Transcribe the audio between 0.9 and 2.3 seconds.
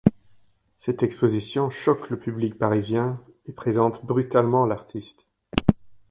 exposition choque le